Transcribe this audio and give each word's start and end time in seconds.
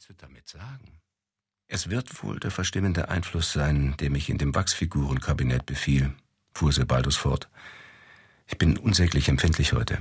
willst 0.00 0.08
du 0.08 0.26
damit 0.26 0.48
sagen? 0.48 0.98
Es 1.68 1.90
wird 1.90 2.22
wohl 2.22 2.40
der 2.40 2.50
verstimmende 2.50 3.10
Einfluss 3.10 3.52
sein, 3.52 3.94
der 4.00 4.08
mich 4.08 4.30
in 4.30 4.38
dem 4.38 4.54
Wachsfigurenkabinett 4.54 5.66
befiel, 5.66 6.14
fuhr 6.54 6.72
Sebaldus 6.72 7.16
fort. 7.16 7.50
Ich 8.46 8.56
bin 8.56 8.78
unsäglich 8.78 9.28
empfindlich 9.28 9.74
heute. 9.74 9.98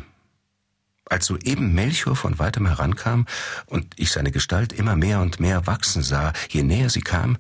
Als 1.04 1.26
soeben 1.26 1.74
Melchior 1.74 2.16
von 2.16 2.40
weitem 2.40 2.66
herankam 2.66 3.26
und 3.66 3.94
ich 4.00 4.12
seine 4.12 4.32
Gestalt 4.32 4.72
immer 4.72 4.96
mehr 4.96 5.20
und 5.20 5.42
mehr 5.42 5.68
wachsen 5.68 6.02
sah, 6.02 6.32
je 6.50 6.64
näher 6.64 6.90
sie 6.90 7.02
kam, 7.02 7.38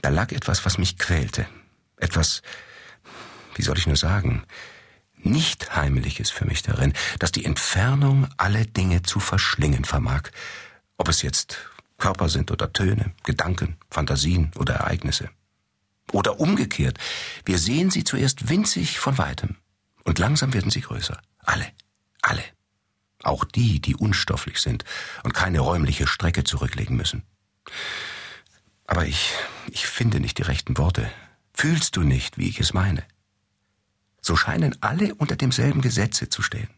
da 0.00 0.10
lag 0.10 0.30
etwas, 0.30 0.64
was 0.64 0.78
mich 0.78 0.96
quälte. 0.96 1.44
Etwas, 1.96 2.42
wie 3.56 3.62
soll 3.62 3.78
ich 3.78 3.88
nur 3.88 3.96
sagen, 3.96 4.44
nicht 5.16 5.74
Heimliches 5.74 6.30
für 6.30 6.44
mich 6.44 6.62
darin, 6.62 6.92
dass 7.18 7.32
die 7.32 7.44
Entfernung 7.44 8.28
alle 8.36 8.64
Dinge 8.64 9.02
zu 9.02 9.18
verschlingen 9.18 9.84
vermag, 9.84 10.30
ob 10.96 11.08
es 11.08 11.22
jetzt 11.22 11.58
Körper 11.98 12.28
sind 12.28 12.50
oder 12.50 12.72
Töne, 12.72 13.14
Gedanken, 13.22 13.76
Fantasien 13.90 14.50
oder 14.56 14.74
Ereignisse. 14.74 15.30
Oder 16.12 16.38
umgekehrt, 16.40 16.98
wir 17.44 17.58
sehen 17.58 17.90
sie 17.90 18.04
zuerst 18.04 18.48
winzig 18.48 18.98
von 18.98 19.16
weitem, 19.18 19.56
und 20.04 20.18
langsam 20.18 20.52
werden 20.52 20.70
sie 20.70 20.82
größer. 20.82 21.20
Alle, 21.38 21.66
alle. 22.22 22.44
Auch 23.22 23.44
die, 23.44 23.80
die 23.80 23.96
unstofflich 23.96 24.58
sind 24.58 24.84
und 25.22 25.32
keine 25.32 25.60
räumliche 25.60 26.06
Strecke 26.06 26.44
zurücklegen 26.44 26.96
müssen. 26.96 27.22
Aber 28.86 29.06
ich, 29.06 29.32
ich 29.70 29.86
finde 29.86 30.20
nicht 30.20 30.36
die 30.38 30.42
rechten 30.42 30.76
Worte. 30.76 31.10
Fühlst 31.54 31.96
du 31.96 32.02
nicht, 32.02 32.36
wie 32.36 32.48
ich 32.48 32.60
es 32.60 32.74
meine? 32.74 33.02
So 34.20 34.36
scheinen 34.36 34.76
alle 34.82 35.14
unter 35.14 35.36
demselben 35.36 35.80
Gesetze 35.80 36.28
zu 36.28 36.42
stehen. 36.42 36.68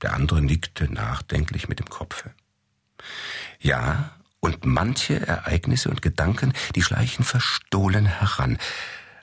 Der 0.00 0.14
andere 0.14 0.40
nickte 0.40 0.90
nachdenklich 0.90 1.68
mit 1.68 1.80
dem 1.80 1.88
Kopfe. 1.90 2.34
Ja, 3.60 4.12
und 4.40 4.64
manche 4.64 5.26
Ereignisse 5.26 5.90
und 5.90 6.02
Gedanken, 6.02 6.52
die 6.74 6.82
schleichen 6.82 7.24
verstohlen 7.24 8.06
heran, 8.06 8.58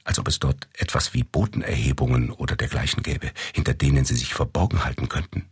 als 0.04 0.20
ob 0.20 0.28
es 0.28 0.40
dort 0.40 0.68
etwas 0.74 1.14
wie 1.14 1.24
Botenerhebungen 1.24 2.32
oder 2.32 2.56
dergleichen 2.56 3.02
gäbe, 3.02 3.32
hinter 3.54 3.74
denen 3.74 4.06
sie 4.06 4.16
sich 4.16 4.34
verborgen 4.34 4.84
halten 4.84 5.10
könnten. 5.10 5.50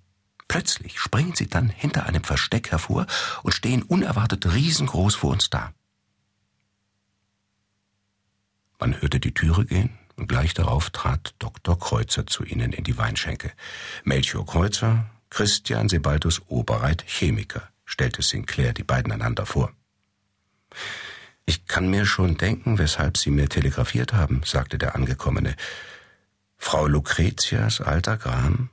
Plötzlich 0.47 0.99
springen 0.99 1.33
sie 1.33 1.47
dann 1.47 1.69
hinter 1.69 2.05
einem 2.05 2.23
Versteck 2.23 2.71
hervor 2.71 3.07
und 3.41 3.53
stehen 3.53 3.81
unerwartet 3.81 4.53
riesengroß 4.53 5.15
vor 5.15 5.31
uns 5.31 5.49
da. 5.49 5.73
Man 8.79 9.01
hörte 9.01 9.19
die 9.19 9.33
Türe 9.33 9.65
gehen, 9.65 9.97
und 10.15 10.27
gleich 10.27 10.53
darauf 10.53 10.91
trat 10.91 11.33
Dr. 11.39 11.79
Kreuzer 11.79 12.27
zu 12.27 12.43
ihnen 12.43 12.71
in 12.71 12.83
die 12.83 12.97
Weinschenke. 12.97 13.51
Melchior 14.03 14.45
Kreuzer, 14.45 15.05
Christian 15.29 15.89
Sebaldus 15.89 16.41
Oberreit, 16.49 17.03
Chemiker, 17.07 17.67
stellte 17.85 18.21
Sinclair 18.21 18.73
die 18.73 18.83
beiden 18.83 19.11
einander 19.11 19.45
vor. 19.45 19.71
Ich 21.45 21.65
kann 21.65 21.89
mir 21.89 22.05
schon 22.05 22.37
denken, 22.37 22.77
weshalb 22.77 23.17
Sie 23.17 23.29
mir 23.29 23.49
telegrafiert 23.49 24.13
haben, 24.13 24.41
sagte 24.45 24.77
der 24.77 24.95
Angekommene. 24.95 25.55
Frau 26.57 26.87
Lucretias 26.87 27.81
alter 27.81 28.17
Gram? 28.17 28.69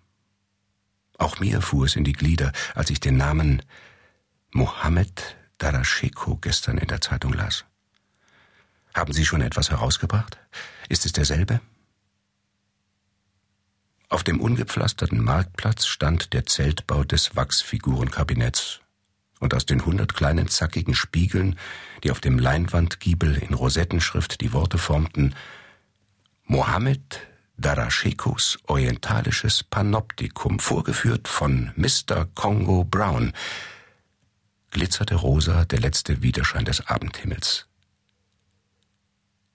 Auch 1.19 1.41
mir 1.41 1.61
fuhr 1.61 1.87
es 1.87 1.97
in 1.97 2.05
die 2.05 2.13
Glieder, 2.13 2.53
als 2.75 2.91
ich 2.91 3.01
den 3.01 3.17
Namen 3.17 3.63
Mohammed 4.53 5.37
Darasheko 5.59 6.37
gestern 6.37 6.79
in 6.79 6.89
der 6.89 7.01
Zeitung 7.01 7.33
las. 7.33 7.65
Haben 8.95 9.13
Sie 9.13 9.27
schon 9.27 9.43
etwas 9.43 9.71
herausgebracht? 9.71 10.39
Ist 10.89 11.05
es 11.07 11.13
derselbe? 11.13 11.61
Auf 14.09 14.25
dem 14.25 14.41
ungepflasterten 14.41 15.23
Marktplatz 15.23 15.87
stand 15.87 16.33
der 16.33 16.47
Zeltbau 16.47 17.05
des 17.05 17.37
Wachsfigurenkabinetts 17.37 18.81
und 19.41 19.55
aus 19.55 19.67
den 19.67 19.85
hundert 19.85 20.15
kleinen 20.15 20.47
zackigen 20.47 20.95
Spiegeln, 20.95 21.59
die 22.05 22.13
auf 22.13 22.21
dem 22.21 22.39
Leinwandgiebel 22.39 23.37
in 23.37 23.55
Rosettenschrift 23.55 24.41
die 24.41 24.53
Worte 24.53 24.79
formten 24.79 25.35
Mohammed 26.45 27.21
Darashekos 27.57 28.59
orientalisches 28.69 29.63
Panoptikum, 29.65 30.59
vorgeführt 30.61 31.29
von 31.29 31.73
Mr. 31.77 32.27
Congo 32.35 32.85
Brown, 32.85 33.33
glitzerte 34.71 35.17
rosa 35.17 35.65
der 35.65 35.81
letzte 35.81 36.23
Widerschein 36.23 36.65
des 36.65 36.87
Abendhimmels. 36.87 37.70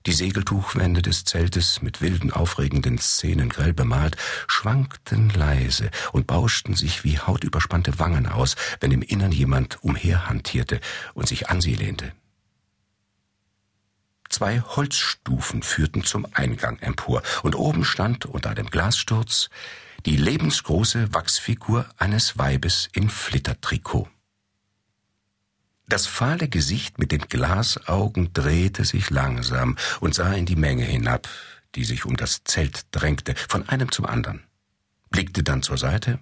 Die 0.05 0.13
Segeltuchwände 0.13 1.01
des 1.01 1.25
Zeltes 1.25 1.81
mit 1.81 1.99
wilden, 1.99 2.31
aufregenden 2.31 2.99
Szenen 2.99 3.49
grell 3.49 3.73
bemalt, 3.73 4.17
schwankten 4.47 5.29
leise 5.29 5.89
und 6.11 6.27
bauschten 6.27 6.75
sich 6.75 7.03
wie 7.03 7.17
hautüberspannte 7.17 7.97
Wangen 7.97 8.27
aus, 8.27 8.55
wenn 8.79 8.91
im 8.91 9.01
Innern 9.01 9.31
jemand 9.31 9.83
umherhantierte 9.83 10.79
und 11.15 11.27
sich 11.27 11.49
an 11.49 11.59
sie 11.59 11.73
lehnte. 11.73 12.11
Zwei 14.29 14.59
Holzstufen 14.61 15.63
führten 15.63 16.03
zum 16.03 16.27
Eingang 16.33 16.77
empor, 16.79 17.23
und 17.41 17.55
oben 17.55 17.83
stand 17.83 18.25
unter 18.25 18.51
einem 18.51 18.69
Glassturz 18.69 19.49
die 20.05 20.17
lebensgroße 20.17 21.13
Wachsfigur 21.13 21.87
eines 21.97 22.37
Weibes 22.37 22.89
in 22.93 23.09
Flittertrikot. 23.09 24.07
Das 25.87 26.07
fahle 26.07 26.47
Gesicht 26.47 26.97
mit 26.97 27.11
den 27.11 27.21
Glasaugen 27.21 28.33
drehte 28.33 28.85
sich 28.85 29.11
langsam 29.11 29.77
und 29.99 30.15
sah 30.15 30.33
in 30.33 30.47
die 30.47 30.55
Menge 30.55 30.83
hinab, 30.83 31.27
die 31.75 31.85
sich 31.85 32.05
um 32.05 32.17
das 32.17 32.43
Zelt 32.43 32.87
drängte, 32.91 33.35
von 33.47 33.69
einem 33.69 33.91
zum 33.91 34.05
anderen, 34.05 34.41
blickte 35.11 35.43
dann 35.43 35.61
zur 35.61 35.77
Seite, 35.77 36.19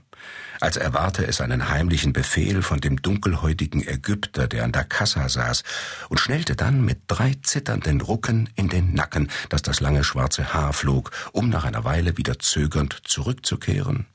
als 0.60 0.76
erwarte 0.76 1.26
es 1.26 1.40
einen 1.40 1.70
heimlichen 1.70 2.12
Befehl 2.12 2.62
von 2.62 2.80
dem 2.80 3.02
dunkelhäutigen 3.02 3.86
Ägypter, 3.88 4.48
der 4.48 4.66
an 4.66 4.72
der 4.74 4.84
Kassa 4.84 5.30
saß, 5.30 5.64
und 6.10 6.20
schnellte 6.20 6.56
dann 6.56 6.84
mit 6.84 7.02
drei 7.08 7.34
zitternden 7.42 8.02
Rucken 8.02 8.50
in 8.56 8.68
den 8.70 8.94
Nacken, 8.94 9.30
dass 9.50 9.62
das 9.62 9.80
lange 9.80 10.04
schwarze 10.04 10.54
Haar 10.54 10.74
flog, 10.74 11.12
um 11.32 11.50
nach 11.50 11.64
einer 11.64 11.86
Weile 11.86 12.18
wieder 12.18 12.40
zögernd 12.40 13.00
zurückzukehren, 13.06 14.08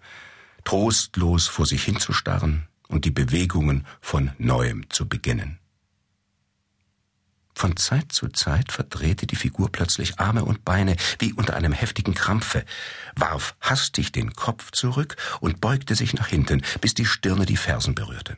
trostlos 0.65 1.49
vor 1.49 1.67
sich 1.67 1.85
hinzustarren, 1.85 2.69
und 2.89 3.05
die 3.05 3.11
Bewegungen 3.11 3.87
von 4.01 4.33
neuem 4.39 4.89
zu 4.91 5.09
beginnen. 5.09 5.59
Von 7.55 7.77
Zeit 7.77 8.13
zu 8.13 8.29
Zeit 8.29 8.71
verdrehte 8.71 9.27
die 9.27 9.35
Figur 9.35 9.73
plötzlich 9.73 10.21
Arme 10.21 10.45
und 10.45 10.65
Beine 10.65 10.95
wie 11.19 11.33
unter 11.33 11.57
einem 11.57 11.73
heftigen 11.73 12.15
Krampfe, 12.15 12.65
warf 13.17 13.57
hastig 13.61 14.13
den 14.13 14.33
Kopf 14.35 14.71
zurück 14.71 15.17
und 15.41 15.61
beugte 15.61 15.97
sich 15.97 16.15
nach 16.15 16.29
hinten, 16.29 16.63
bis 16.81 16.95
die 16.95 17.05
Stirne 17.05 17.47
die 17.47 17.57
Fersen 17.57 17.97
berührte. 17.97 18.37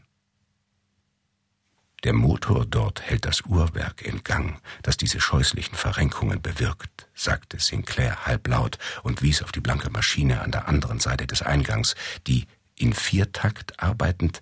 Der 2.03 2.15
Motor 2.15 2.65
dort 2.65 3.03
hält 3.03 3.27
das 3.27 3.43
Uhrwerk 3.43 4.00
in 4.00 4.25
Gang, 4.25 4.59
das 4.83 4.97
diese 4.97 5.21
scheußlichen 5.21 5.77
Verrenkungen 5.77 6.41
bewirkt, 6.41 7.09
sagte 7.15 7.60
Sinclair 7.60 8.25
halblaut 8.25 8.78
und 9.03 9.21
wies 9.21 9.43
auf 9.43 9.53
die 9.53 9.60
blanke 9.60 9.91
Maschine 9.91 10.41
an 10.41 10.50
der 10.50 10.66
anderen 10.66 10.99
Seite 10.99 11.27
des 11.27 11.43
Eingangs, 11.43 11.94
die 12.27 12.47
in 12.81 12.93
Viertakt 12.95 13.81
arbeitend, 13.83 14.41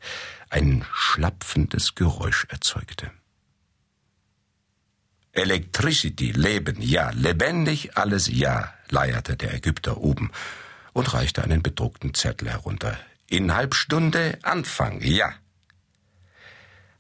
ein 0.49 0.85
schlapfendes 0.93 1.95
Geräusch 1.95 2.47
erzeugte. 2.49 3.11
Electricity, 5.33 6.33
Leben, 6.33 6.81
ja, 6.81 7.11
lebendig 7.11 7.97
alles 7.97 8.29
ja, 8.29 8.75
leierte 8.89 9.37
der 9.37 9.55
Ägypter 9.55 9.99
oben 9.99 10.31
und 10.93 11.13
reichte 11.13 11.45
einen 11.45 11.63
bedruckten 11.63 12.15
Zettel 12.15 12.51
herunter. 12.51 12.99
In 13.27 13.55
Halbstunde 13.55 14.39
Anfang, 14.43 15.01
ja. 15.03 15.33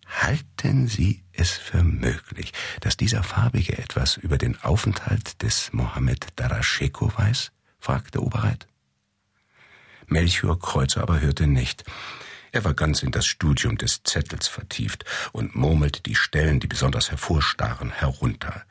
Halten 0.06 0.88
Sie 0.88 1.24
es 1.32 1.52
für 1.52 1.82
möglich, 1.82 2.52
dass 2.80 2.96
dieser 2.96 3.22
Farbige 3.22 3.76
etwas 3.78 4.16
über 4.16 4.38
den 4.38 4.60
Aufenthalt 4.62 5.42
des 5.42 5.72
Mohammed 5.72 6.26
Darasheko 6.36 7.12
weiß? 7.16 7.52
fragte 7.78 8.22
Oberreit. 8.22 8.66
Melchior 10.08 10.58
Kreuzer 10.58 11.02
aber 11.02 11.20
hörte 11.20 11.46
nicht. 11.46 11.84
Er 12.50 12.64
war 12.64 12.74
ganz 12.74 13.02
in 13.02 13.10
das 13.10 13.26
Studium 13.26 13.76
des 13.76 14.02
Zettels 14.02 14.48
vertieft 14.48 15.04
und 15.32 15.54
murmelte 15.54 16.02
die 16.02 16.14
Stellen, 16.14 16.60
die 16.60 16.66
besonders 16.66 17.10
hervorstachen, 17.10 17.90
herunter. 17.90 18.64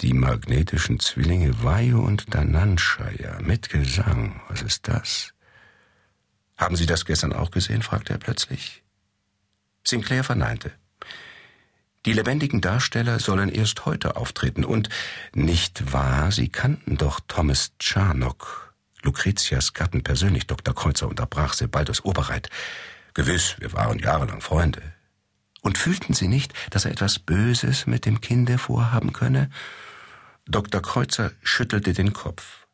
Die 0.00 0.14
magnetischen 0.14 0.98
Zwillinge 0.98 1.62
Vayu 1.62 2.00
und 2.00 2.34
Dananshaya 2.34 3.40
mit 3.42 3.68
Gesang. 3.68 4.40
Was 4.48 4.62
ist 4.62 4.88
das? 4.88 5.34
Haben 6.56 6.76
Sie 6.76 6.86
das 6.86 7.04
gestern 7.04 7.32
auch 7.32 7.50
gesehen? 7.50 7.82
fragte 7.82 8.14
er 8.14 8.18
plötzlich. 8.18 8.82
Sinclair 9.84 10.24
verneinte. 10.24 10.72
Die 12.06 12.12
lebendigen 12.12 12.60
Darsteller 12.60 13.18
sollen 13.18 13.48
erst 13.48 13.86
heute 13.86 14.16
auftreten 14.16 14.64
und 14.64 14.88
nicht 15.34 15.92
wahr, 15.92 16.32
Sie 16.32 16.48
kannten 16.48 16.96
doch 16.96 17.20
Thomas 17.26 17.72
Charnock 17.78 18.73
Lucretias 19.04 19.74
Gatten 19.74 20.02
persönlich, 20.02 20.46
Dr. 20.46 20.74
Kreuzer, 20.74 21.08
unterbrach 21.08 21.52
Sebaldus 21.52 22.04
Oberreit. 22.04 22.48
Gewiss, 23.12 23.56
wir 23.58 23.72
waren 23.72 23.98
jahrelang 23.98 24.40
Freunde. 24.40 24.82
Und 25.62 25.78
fühlten 25.78 26.14
Sie 26.14 26.28
nicht, 26.28 26.52
dass 26.70 26.84
er 26.84 26.90
etwas 26.90 27.18
Böses 27.18 27.86
mit 27.86 28.06
dem 28.06 28.20
Kinde 28.20 28.58
vorhaben 28.58 29.12
könne? 29.12 29.50
Dr. 30.46 30.82
Kreuzer 30.82 31.32
schüttelte 31.42 31.92
den 31.92 32.12
Kopf. 32.12 32.66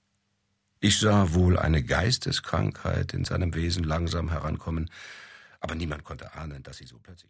Ich 0.81 0.99
sah 0.99 1.35
wohl 1.35 1.59
eine 1.59 1.83
Geisteskrankheit 1.83 3.13
in 3.13 3.25
seinem 3.25 3.55
Wesen 3.55 3.85
langsam 3.85 4.31
herankommen, 4.31 4.91
aber 5.61 5.75
niemand 5.75 6.05
konnte 6.05 6.35
ahnen, 6.35 6.63
dass 6.63 6.79
sie 6.79 6.87
so 6.87 6.99
plötzlich 6.99 7.29